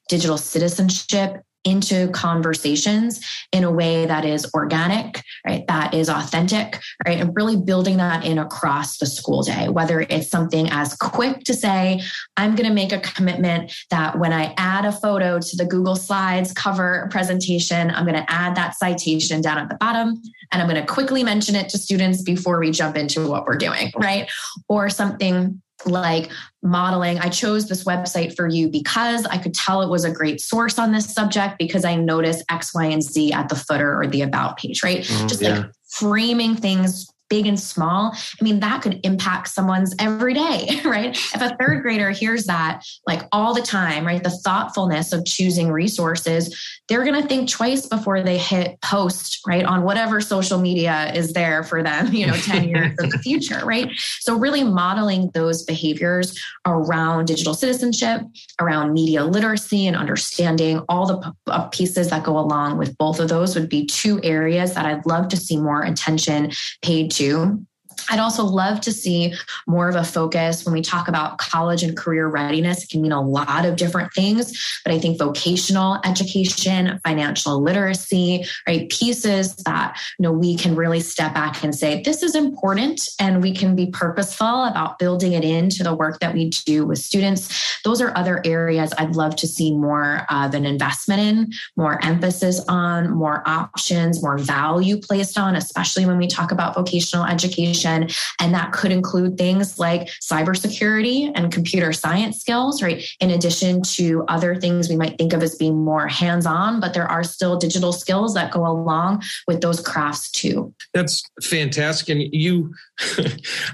[0.08, 3.20] Digital citizenship into conversations
[3.52, 5.66] in a way that is organic, right?
[5.66, 7.20] That is authentic, right?
[7.20, 11.55] And really building that in across the school day, whether it's something as quick to
[11.55, 12.00] say,
[12.37, 15.96] I'm going to make a commitment that when I add a photo to the Google
[15.96, 20.68] Slides cover presentation, I'm going to add that citation down at the bottom and I'm
[20.68, 24.31] going to quickly mention it to students before we jump into what we're doing, right?
[24.68, 26.31] Or something like
[26.62, 27.18] modeling.
[27.18, 30.79] I chose this website for you because I could tell it was a great source
[30.79, 34.22] on this subject because I noticed X, Y, and Z at the footer or the
[34.22, 35.03] about page, right?
[35.05, 35.59] Mm, Just yeah.
[35.59, 41.16] like framing things big and small, I mean, that could impact someone's every day, right?
[41.16, 44.22] If a third grader hears that like all the time, right?
[44.22, 46.56] The thoughtfulness of choosing resources,
[46.88, 49.64] they're going to think twice before they hit post, right?
[49.64, 53.60] On whatever social media is there for them, you know, 10 years in the future,
[53.64, 53.90] right?
[54.20, 58.22] So, really modeling those behaviors around digital citizenship,
[58.60, 63.28] around media literacy, and understanding all the uh, pieces that go along with both of
[63.28, 67.66] those would be two areas that I'd love to see more attention paid to
[68.09, 69.35] I'd also love to see
[69.66, 72.85] more of a focus when we talk about college and career readiness.
[72.85, 78.45] It can mean a lot of different things, but I think vocational education, financial literacy,
[78.66, 83.09] right, pieces that you know we can really step back and say this is important,
[83.19, 86.99] and we can be purposeful about building it into the work that we do with
[86.99, 87.81] students.
[87.85, 92.61] Those are other areas I'd love to see more of an investment in, more emphasis
[92.69, 97.95] on, more options, more value placed on, especially when we talk about vocational education
[98.40, 103.04] and that could include things like cybersecurity and computer science skills, right?
[103.20, 106.94] In addition to other things we might think of as being more hands on, but
[106.94, 110.74] there are still digital skills that go along with those crafts too.
[110.94, 112.09] That's fantastic.
[112.09, 112.74] And you,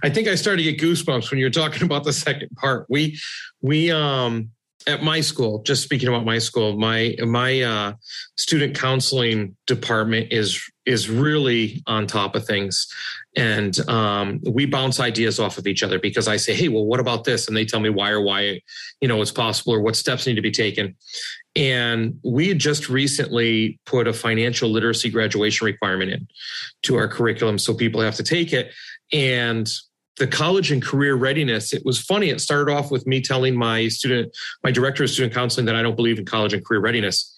[0.02, 2.86] I think I started to get goosebumps when you were talking about the second part.
[2.88, 3.18] We,
[3.60, 4.50] we, um,
[4.86, 7.92] at my school just speaking about my school my my uh,
[8.36, 12.92] student counseling department is is really on top of things
[13.36, 17.00] and um, we bounce ideas off of each other because i say hey well what
[17.00, 17.48] about this?
[17.48, 18.60] And they tell me why or why
[19.00, 20.94] you know it's possible or what steps need to be taken.
[21.54, 26.28] And we just recently put a financial literacy graduation requirement in
[26.82, 28.72] to our curriculum so people have to take it.
[29.12, 29.70] And
[30.18, 33.88] the college and career readiness it was funny it started off with me telling my
[33.88, 34.30] student
[34.62, 37.34] my director of student counseling that i don't believe in college and career readiness.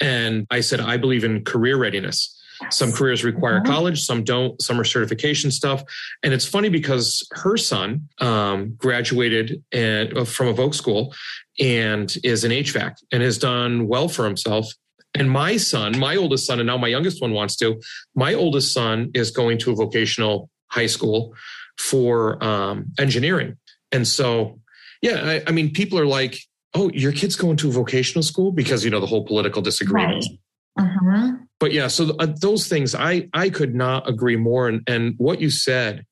[0.00, 2.33] And i said i believe in career readiness
[2.70, 3.72] some careers require mm-hmm.
[3.72, 5.82] college some don't some are certification stuff
[6.22, 11.14] and it's funny because her son um, graduated at, uh, from a voc school
[11.60, 14.66] and is an hvac and has done well for himself
[15.14, 17.80] and my son my oldest son and now my youngest one wants to
[18.14, 21.34] my oldest son is going to a vocational high school
[21.78, 23.56] for um, engineering.
[23.92, 24.60] And so,
[25.02, 26.38] yeah, I, I, mean, people are like,
[26.74, 30.24] oh, your kid's going to a vocational school because, you know, the whole political disagreement.
[30.28, 30.38] Right.
[30.78, 31.32] Uh-huh.
[31.60, 34.68] But yeah, so uh, those things, I, I could not agree more.
[34.68, 36.04] And, and what you said,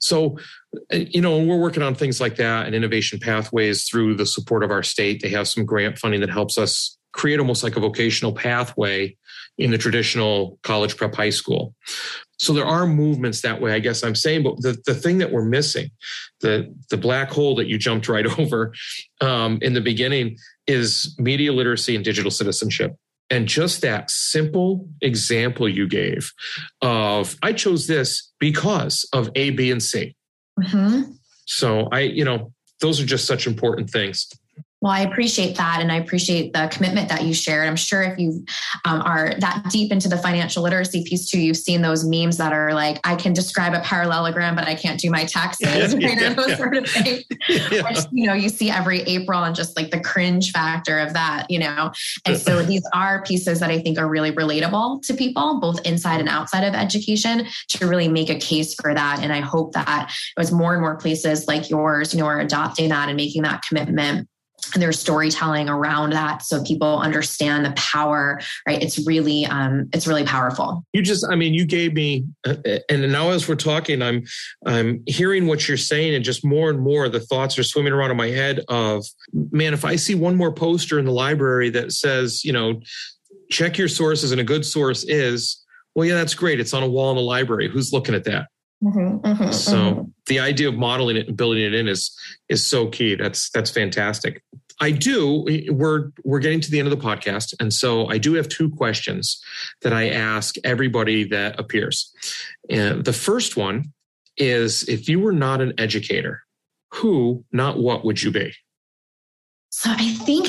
[0.00, 0.38] so,
[0.92, 4.62] uh, you know, we're working on things like that and innovation pathways through the support
[4.62, 5.22] of our state.
[5.22, 9.16] They have some grant funding that helps us create almost like a vocational pathway
[9.58, 11.74] in the traditional college prep high school.
[12.38, 14.44] So there are movements that way, I guess I'm saying.
[14.44, 15.90] But the, the thing that we're missing,
[16.40, 18.72] the, the black hole that you jumped right over
[19.20, 22.96] um, in the beginning, is media literacy and digital citizenship.
[23.30, 26.32] And just that simple example you gave
[26.82, 30.16] of I chose this because of A, B, and C.
[30.58, 31.12] Mm-hmm.
[31.46, 34.28] So I, you know, those are just such important things.
[34.80, 35.80] Well, I appreciate that.
[35.80, 37.68] And I appreciate the commitment that you shared.
[37.68, 38.44] I'm sure if you
[38.86, 42.54] um, are that deep into the financial literacy piece too, you've seen those memes that
[42.54, 46.20] are like, I can describe a parallelogram, but I can't do my taxes, yeah, right?
[46.20, 46.56] Yeah, those yeah.
[46.56, 50.50] sort of things, which, you know, you see every April and just like the cringe
[50.50, 51.92] factor of that, you know?
[52.24, 56.20] And so these are pieces that I think are really relatable to people, both inside
[56.20, 59.20] and outside of education to really make a case for that.
[59.22, 62.88] And I hope that as more and more places like yours, you know, are adopting
[62.88, 64.26] that and making that commitment
[64.78, 68.82] there's storytelling around that so people understand the power right?
[68.82, 70.84] It's really um it's really powerful.
[70.92, 72.56] You just i mean you gave me uh,
[72.88, 74.24] and now as we're talking i'm
[74.66, 78.10] i'm hearing what you're saying and just more and more the thoughts are swimming around
[78.10, 81.92] in my head of man if i see one more poster in the library that
[81.92, 82.80] says you know
[83.50, 85.64] check your sources and a good source is
[85.94, 86.60] well yeah that's great.
[86.60, 87.68] It's on a wall in the library.
[87.68, 88.48] Who's looking at that
[88.82, 90.02] Mm-hmm, mm-hmm, so mm-hmm.
[90.26, 92.16] the idea of modeling it and building it in is
[92.48, 93.14] is so key.
[93.14, 94.42] That's that's fantastic.
[94.80, 95.46] I do.
[95.68, 98.70] We're we're getting to the end of the podcast, and so I do have two
[98.70, 99.42] questions
[99.82, 102.10] that I ask everybody that appears.
[102.70, 103.92] And the first one
[104.38, 106.42] is: If you were not an educator,
[106.94, 108.54] who, not what, would you be?
[109.70, 110.48] So I think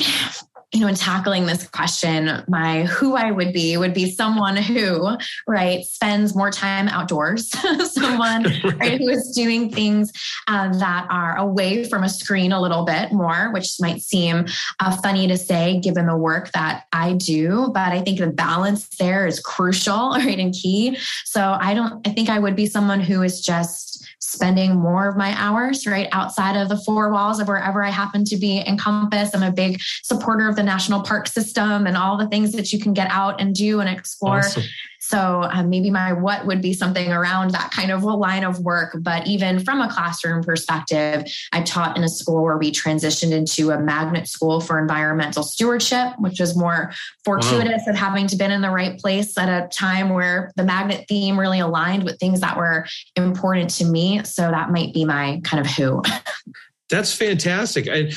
[0.72, 5.16] you know, in tackling this question, my who I would be would be someone who,
[5.46, 7.50] right, spends more time outdoors,
[7.92, 8.44] someone
[8.80, 10.10] right, who is doing things
[10.48, 14.46] uh, that are away from a screen a little bit more, which might seem
[14.80, 18.88] uh, funny to say given the work that I do, but I think the balance
[18.96, 20.96] there is crucial, right, and key.
[21.26, 23.91] So I don't, I think I would be someone who is just
[24.32, 28.24] spending more of my hours right outside of the four walls of wherever I happen
[28.24, 29.34] to be encompass.
[29.34, 32.78] I'm a big supporter of the national park system and all the things that you
[32.78, 34.38] can get out and do and explore.
[34.38, 34.64] Awesome.
[35.04, 38.96] So um, maybe my what would be something around that kind of line of work.
[39.00, 43.72] But even from a classroom perspective, I taught in a school where we transitioned into
[43.72, 46.92] a magnet school for environmental stewardship, which was more
[47.24, 47.92] fortuitous wow.
[47.92, 51.38] of having to been in the right place at a time where the magnet theme
[51.38, 52.86] really aligned with things that were
[53.16, 54.22] important to me.
[54.22, 56.00] So that might be my kind of who.
[56.90, 57.88] That's fantastic.
[57.88, 58.12] I,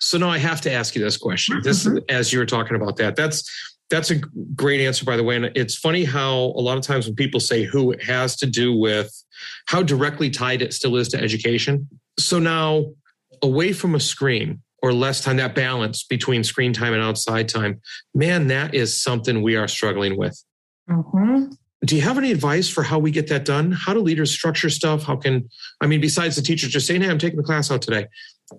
[0.00, 1.60] so now I have to ask you this question.
[1.62, 1.98] This, mm-hmm.
[2.08, 5.36] as you were talking about that, that's that's a great answer, by the way.
[5.36, 8.46] And it's funny how a lot of times when people say who, it has to
[8.46, 9.12] do with
[9.66, 11.88] how directly tied it still is to education.
[12.18, 12.86] So now,
[13.42, 17.80] away from a screen or less time, that balance between screen time and outside time,
[18.14, 20.42] man, that is something we are struggling with.
[20.88, 21.52] Mm-hmm.
[21.84, 23.70] Do you have any advice for how we get that done?
[23.72, 25.02] How do leaders structure stuff?
[25.02, 25.50] How can,
[25.82, 28.06] I mean, besides the teacher just saying, hey, I'm taking the class out today,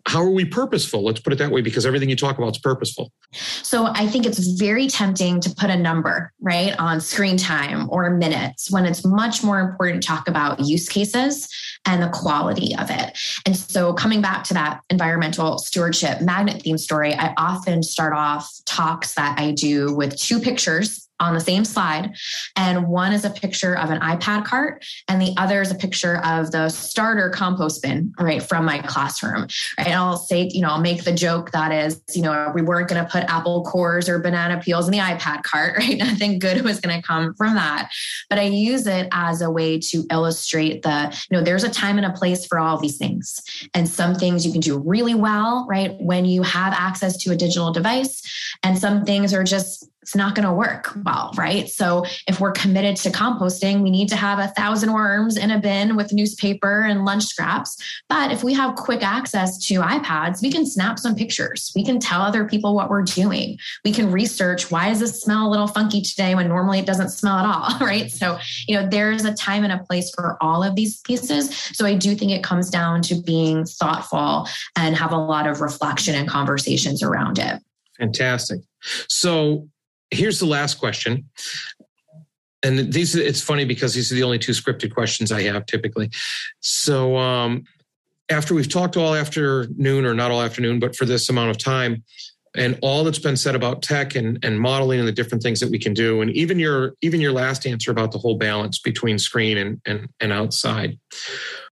[0.07, 1.03] how are we purposeful?
[1.03, 3.11] Let's put it that way, because everything you talk about is purposeful.
[3.33, 8.09] So I think it's very tempting to put a number, right, on screen time or
[8.09, 11.47] minutes when it's much more important to talk about use cases
[11.85, 13.17] and the quality of it.
[13.45, 18.51] And so coming back to that environmental stewardship magnet theme story, I often start off
[18.65, 22.15] talks that I do with two pictures on the same slide.
[22.55, 26.17] And one is a picture of an iPad cart, and the other is a picture
[26.25, 29.47] of the starter compost bin, right, from my classroom.
[29.77, 29.87] Right.
[29.87, 32.89] And I'll say, you know, I'll make the joke that is, you know, we weren't
[32.89, 35.97] going to put apple cores or banana peels in the iPad cart, right?
[35.97, 37.91] Nothing good was going to come from that.
[38.29, 41.97] But I use it as a way to illustrate the, you know, there's a time
[41.97, 43.41] and a place for all these things.
[43.73, 47.35] And some things you can do really well, right, when you have access to a
[47.35, 48.21] digital device.
[48.63, 51.67] And some things are just it's not going to work well, right?
[51.67, 55.57] So if we're committed to composting, we need to have a thousand worms in a
[55.57, 57.75] bin with newspaper and lunch scraps.
[58.07, 61.71] But if we have quick access to iPads, we can snap some pictures.
[61.75, 63.57] We can tell other people what we're doing.
[63.83, 67.09] We can research why does this smell a little funky today when normally it doesn't
[67.09, 68.11] smell at all, right?
[68.11, 68.37] So,
[68.67, 71.57] you know, there's a time and a place for all of these pieces.
[71.73, 75.61] So I do think it comes down to being thoughtful and have a lot of
[75.61, 77.59] reflection and conversations around it.
[77.97, 78.59] Fantastic.
[79.07, 79.67] So
[80.11, 81.29] here's the last question.
[82.63, 86.09] And these, it's funny because these are the only two scripted questions I have typically.
[86.61, 87.65] So, um,
[88.29, 92.03] after we've talked all afternoon, or not all afternoon, but for this amount of time,
[92.55, 95.69] and all that's been said about tech and, and modeling and the different things that
[95.69, 99.19] we can do, and even your even your last answer about the whole balance between
[99.19, 100.97] screen and and, and outside,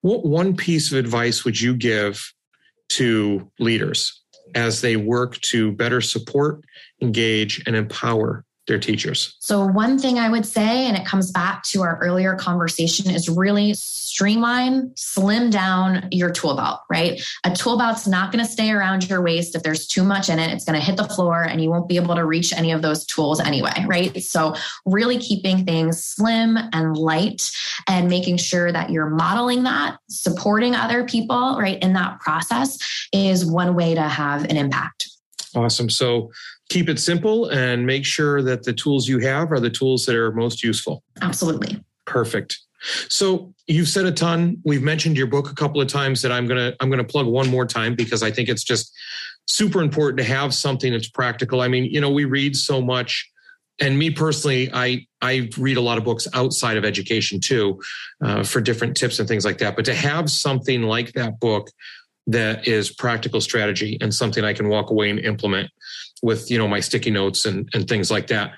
[0.01, 2.33] what one piece of advice would you give
[2.89, 4.19] to leaders
[4.55, 6.63] as they work to better support,
[7.01, 9.35] engage, and empower their teachers?
[9.39, 13.27] So, one thing I would say, and it comes back to our earlier conversation, is
[13.27, 17.21] really streamline, slim down your tool belt, right?
[17.43, 19.55] A tool belt's not going to stay around your waist.
[19.55, 21.89] If there's too much in it, it's going to hit the floor and you won't
[21.89, 24.23] be able to reach any of those tools anyway, right?
[24.23, 24.55] So,
[24.85, 27.51] really keeping things slim and light
[27.87, 32.77] and making sure that you're modeling that, supporting other people, right, in that process
[33.11, 35.09] is one way to have an impact.
[35.55, 35.89] Awesome.
[35.89, 36.31] So,
[36.69, 40.15] keep it simple and make sure that the tools you have are the tools that
[40.15, 41.03] are most useful.
[41.21, 41.83] Absolutely.
[42.05, 42.59] Perfect.
[43.09, 44.61] So you've said a ton.
[44.63, 47.49] We've mentioned your book a couple of times that I'm gonna I'm gonna plug one
[47.49, 48.93] more time because I think it's just
[49.45, 51.61] super important to have something that's practical.
[51.61, 53.29] I mean, you know, we read so much,
[53.81, 57.81] and me personally, I I read a lot of books outside of education too,
[58.23, 59.75] uh, for different tips and things like that.
[59.75, 61.69] But to have something like that book
[62.27, 65.69] that is practical strategy and something I can walk away and implement
[66.21, 68.53] with you know my sticky notes and, and things like that.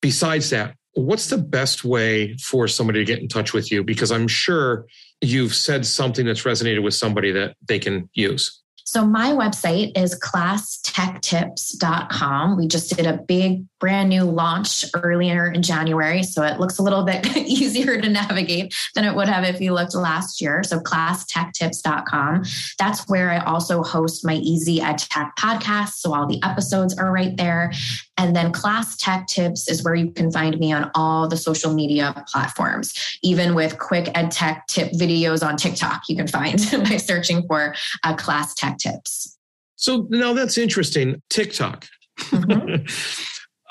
[0.00, 3.84] Besides that what's the best way for somebody to get in touch with you?
[3.84, 4.86] Because i'm sure
[5.20, 10.18] you've said something that's resonated with somebody that they can use So my website is
[10.18, 12.56] classtechtips.com.
[12.56, 16.22] We just did a big brand new launch earlier in January.
[16.22, 19.74] So it looks a little bit easier to navigate than it would have if you
[19.74, 20.64] looked last year.
[20.64, 22.44] So classtechtips.com.
[22.78, 25.96] That's where I also host my Easy Ed Tech podcast.
[25.96, 27.70] So all the episodes are right there.
[28.18, 31.72] And then Class Tech Tips is where you can find me on all the social
[31.72, 32.92] media platforms,
[33.22, 36.02] even with quick ed tech tip videos on TikTok.
[36.08, 39.38] You can find by searching for uh, Class Tech Tips.
[39.76, 41.22] So now that's interesting.
[41.30, 41.86] TikTok.
[42.18, 42.84] Mm-hmm.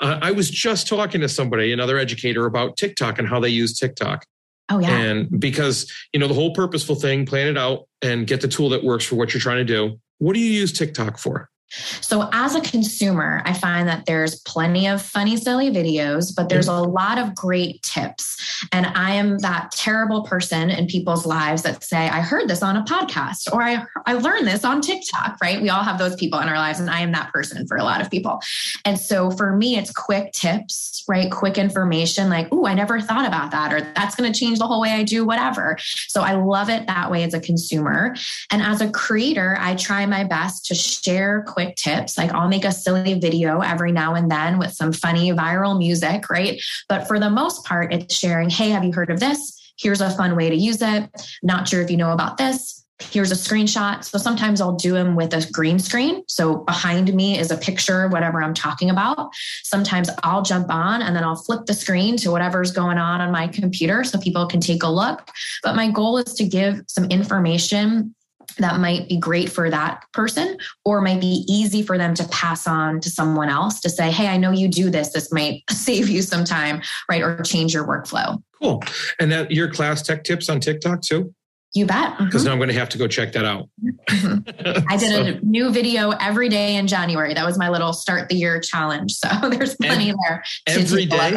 [0.00, 3.78] uh, I was just talking to somebody, another educator, about TikTok and how they use
[3.78, 4.24] TikTok.
[4.70, 4.90] Oh, yeah.
[4.90, 8.70] And because, you know, the whole purposeful thing, plan it out and get the tool
[8.70, 9.98] that works for what you're trying to do.
[10.18, 11.50] What do you use TikTok for?
[11.70, 16.68] So, as a consumer, I find that there's plenty of funny, silly videos, but there's
[16.68, 16.88] mm-hmm.
[16.88, 18.66] a lot of great tips.
[18.72, 22.76] And I am that terrible person in people's lives that say, I heard this on
[22.76, 25.60] a podcast or I, I learned this on TikTok, right?
[25.60, 27.84] We all have those people in our lives, and I am that person for a
[27.84, 28.40] lot of people.
[28.84, 31.30] And so, for me, it's quick tips, right?
[31.30, 34.66] Quick information like, oh, I never thought about that, or that's going to change the
[34.66, 35.76] whole way I do whatever.
[36.08, 38.14] So, I love it that way as a consumer.
[38.50, 42.16] And as a creator, I try my best to share quick tips.
[42.16, 46.30] Like I'll make a silly video every now and then with some funny viral music,
[46.30, 46.62] right?
[46.88, 49.60] But for the most part, it's sharing, hey, have you heard of this?
[49.76, 51.10] Here's a fun way to use it.
[51.42, 52.84] Not sure if you know about this.
[53.00, 54.04] Here's a screenshot.
[54.04, 56.22] So sometimes I'll do them with a green screen.
[56.28, 59.30] So behind me is a picture, whatever I'm talking about.
[59.64, 63.32] Sometimes I'll jump on and then I'll flip the screen to whatever's going on on
[63.32, 65.28] my computer so people can take a look.
[65.64, 68.14] But my goal is to give some information
[68.58, 72.66] that might be great for that person or might be easy for them to pass
[72.66, 76.08] on to someone else to say hey i know you do this this might save
[76.08, 76.80] you some time
[77.10, 78.82] right or change your workflow cool
[79.18, 81.32] and that your class tech tips on tiktok too
[81.74, 82.16] you bet.
[82.18, 82.52] Because mm-hmm.
[82.52, 83.68] I'm going to have to go check that out.
[84.10, 84.84] Mm-hmm.
[84.88, 85.38] I did so.
[85.38, 87.34] a new video every day in January.
[87.34, 89.12] That was my little start the year challenge.
[89.12, 90.42] So there's plenty and there.
[90.66, 91.34] Every day.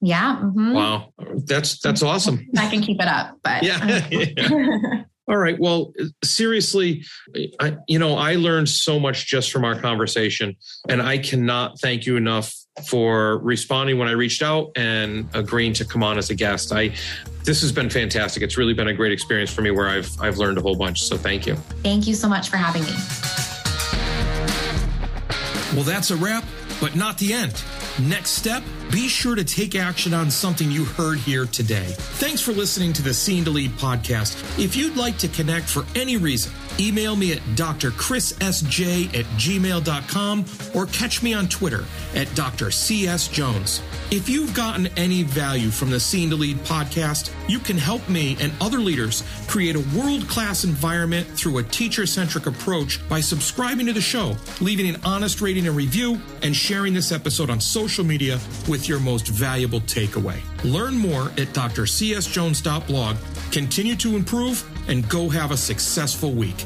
[0.00, 0.36] Yeah.
[0.36, 0.72] Mm-hmm.
[0.74, 1.12] Wow.
[1.44, 2.46] That's that's awesome.
[2.56, 4.06] I can keep it up, but yeah.
[4.10, 5.02] yeah.
[5.28, 5.58] All right.
[5.58, 5.92] Well,
[6.24, 7.04] seriously,
[7.60, 10.56] I, you know, I learned so much just from our conversation,
[10.88, 12.54] and I cannot thank you enough
[12.86, 16.72] for responding when I reached out and agreeing to come on as a guest.
[16.72, 16.94] I
[17.44, 18.42] this has been fantastic.
[18.42, 21.02] It's really been a great experience for me where I've I've learned a whole bunch.
[21.02, 21.56] So thank you.
[21.82, 22.92] Thank you so much for having me.
[25.74, 26.44] Well, that's a wrap,
[26.80, 27.62] but not the end.
[28.00, 31.94] Next step, be sure to take action on something you heard here today.
[31.96, 34.36] Thanks for listening to the Seen to Lead podcast.
[34.58, 40.86] If you'd like to connect for any reason, email me at drchrissj at gmail.com or
[40.86, 43.82] catch me on Twitter at drcsjones.
[44.10, 48.36] If you've gotten any value from the Seen to Lead podcast, you can help me
[48.40, 53.86] and other leaders create a world class environment through a teacher centric approach by subscribing
[53.86, 58.04] to the show, leaving an honest rating and review, and sharing this episode on social
[58.04, 60.40] media with your most valuable takeaway.
[60.64, 63.16] Learn more at drcsjones.blog.
[63.50, 66.64] Continue to improve and go have a successful week.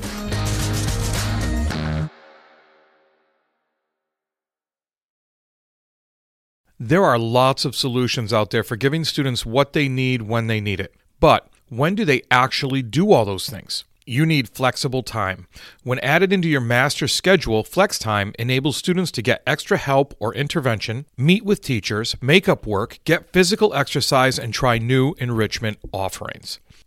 [6.78, 10.60] There are lots of solutions out there for giving students what they need when they
[10.60, 10.92] need it.
[11.20, 13.84] But when do they actually do all those things?
[14.04, 15.46] You need flexible time.
[15.84, 20.34] When added into your master schedule, Flex Time enables students to get extra help or
[20.34, 26.58] intervention, meet with teachers, make up work, get physical exercise, and try new enrichment offerings.